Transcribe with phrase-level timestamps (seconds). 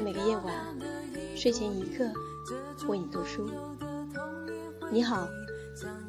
[0.00, 0.54] 每个夜晚，
[1.36, 2.10] 睡前一刻
[2.88, 3.50] 为你读书。
[4.90, 5.28] 你好，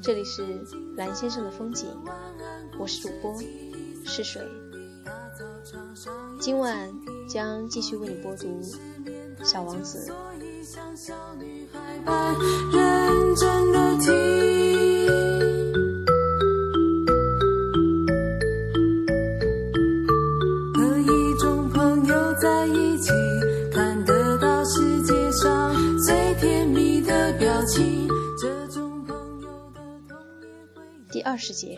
[0.01, 0.63] 这里是
[0.95, 1.89] 蓝先生的风景，
[2.79, 3.35] 我是主播
[4.05, 4.41] 是水。
[6.39, 6.89] 今晚
[7.27, 8.61] 将继续为你播读
[9.43, 10.09] 《小王子》。
[31.11, 31.77] 第二十节，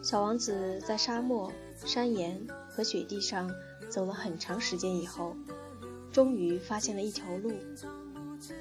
[0.00, 1.52] 小王子在沙漠、
[1.84, 3.50] 山岩和雪地上
[3.88, 5.34] 走了很长时间以后，
[6.12, 7.52] 终于发现了一条路。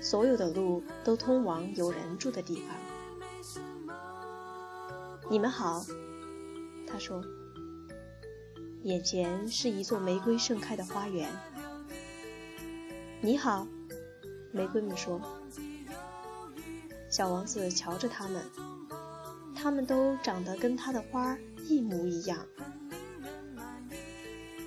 [0.02, 2.76] 所有的路都通往有人住的地方。
[5.30, 5.86] 你们好，
[6.88, 7.24] 他说。
[8.84, 11.30] 眼前是一座玫瑰盛开的花园。
[13.22, 13.68] 你好，
[14.52, 15.22] 玫瑰们说。
[17.08, 18.42] 小王子瞧着他们。
[19.62, 22.48] 它们都长得跟它的花一模一样。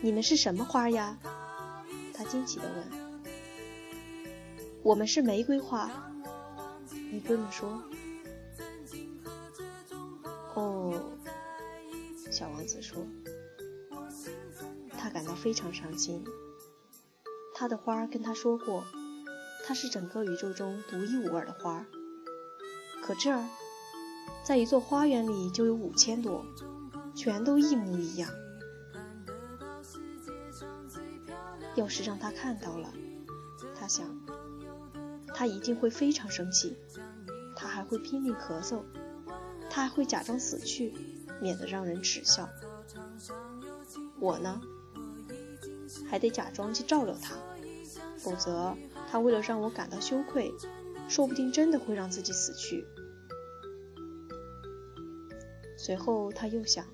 [0.03, 1.19] 你们是什么花呀？
[2.13, 2.87] 他惊奇地问。
[4.83, 5.91] 我们是玫瑰花。
[7.11, 7.83] 玫瑰们说。
[10.55, 10.93] 哦，
[12.31, 13.07] 小王子说。
[14.99, 16.23] 他感到非常伤心。
[17.55, 18.85] 他的花跟他说过，
[19.65, 21.87] 他是整个宇宙中独一无二的花。
[23.03, 23.49] 可这儿。
[24.45, 26.45] 在一座花园里就有五千朵，
[27.15, 28.29] 全都一模一样。
[31.75, 32.93] 要是让他看到了，
[33.75, 34.07] 他想，
[35.35, 36.77] 他一定会非常生气，
[37.57, 38.83] 他还会拼命咳嗽，
[39.71, 40.93] 他还会假装死去，
[41.41, 42.49] 免得让人耻笑。
[44.21, 44.61] 我呢，
[46.11, 47.37] 还得假装去照料他，
[48.19, 48.77] 否则
[49.11, 50.53] 他为了让我感到羞愧，
[51.09, 52.85] 说不定真的会让自己死去。
[55.85, 56.87] 随后他又想：“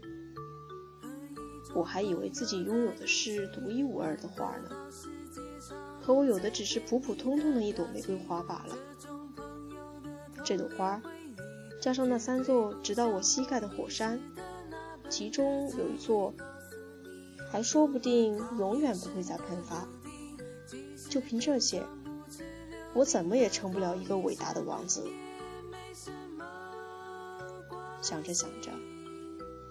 [1.76, 4.71] 我还以为自己拥有的是独一无二的花呢，
[6.03, 8.75] 可我有的只是普普通通的一朵玫瑰花罢了。
[10.43, 11.03] 这朵花，
[11.82, 14.19] 加上那三座直到我膝盖的火山，
[15.10, 16.32] 其中有一座
[17.50, 19.87] 还说不定永远不会再喷发。
[21.10, 21.84] 就凭这些，
[22.94, 25.06] 我怎么也成不了一个伟大的王子。”
[28.00, 28.70] 想着想着，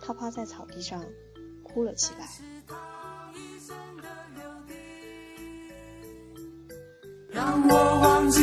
[0.01, 1.03] 他趴在草地上
[1.63, 2.27] 哭了起来。
[7.29, 8.41] 让我忘记